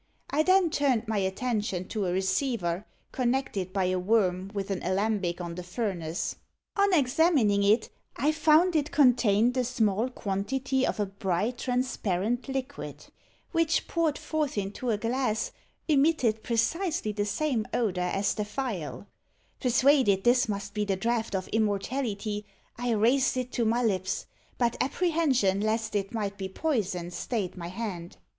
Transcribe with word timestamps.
I 0.31 0.41
then 0.41 0.71
turned 0.71 1.07
my 1.07 1.19
attention 1.19 1.87
to 1.89 2.07
a 2.07 2.11
receiver, 2.11 2.87
connected 3.11 3.71
by 3.71 3.85
a 3.85 3.99
worm 3.99 4.49
with 4.51 4.71
an 4.71 4.81
alembic 4.81 5.39
on 5.39 5.53
the 5.53 5.61
furnace. 5.61 6.37
On 6.75 6.91
examining 6.91 7.61
it, 7.61 7.89
I 8.15 8.31
found 8.31 8.75
it 8.75 8.89
contained 8.89 9.55
a 9.57 9.63
small 9.63 10.09
quantity 10.09 10.87
of 10.87 10.99
a 10.99 11.05
bright 11.05 11.59
transparent 11.59 12.47
liquid, 12.49 13.05
which, 13.51 13.87
poured 13.87 14.17
forth 14.17 14.57
into 14.57 14.89
a 14.89 14.97
glass, 14.97 15.51
emitted 15.87 16.41
precisely 16.41 17.11
the 17.11 17.25
same 17.27 17.67
odour 17.71 18.01
as 18.05 18.33
the 18.33 18.43
phial. 18.43 19.05
Persuaded 19.59 20.23
this 20.23 20.49
must 20.49 20.73
be 20.73 20.83
the 20.83 20.95
draught 20.95 21.35
of 21.35 21.47
immortality, 21.49 22.47
I 22.75 22.93
raised 22.93 23.37
it 23.37 23.51
to 23.51 23.65
my 23.65 23.83
lips; 23.83 24.25
but 24.57 24.77
apprehension 24.81 25.59
lest 25.61 25.95
it 25.95 26.11
might 26.11 26.39
be 26.39 26.49
poison 26.49 27.11
stayed 27.11 27.55
my 27.55 27.67
hand. 27.67 28.17